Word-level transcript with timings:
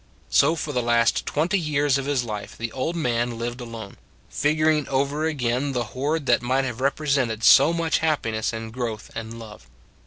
So 0.31 0.55
for 0.55 0.71
the 0.71 0.81
last 0.81 1.27
twenty 1.27 1.59
years 1.59 1.99
of 1.99 2.07
his 2.07 2.23
life 2.23 2.57
the 2.57 2.71
old 2.71 2.95
man 2.95 3.37
lived 3.37 3.61
alone, 3.61 3.97
figuring 4.31 4.87
over 4.87 5.25
again 5.27 5.73
the 5.73 5.83
hoard 5.93 6.25
that 6.25 6.41
might 6.41 6.65
have 6.65 6.77
repre 6.77 7.05
sented 7.07 7.43
so 7.43 7.71
much 7.71 7.97
in 7.97 8.01
happiness 8.09 8.51
and 8.51 8.73
growth 8.73 9.11
and 9.13 9.37
love. 9.37 9.67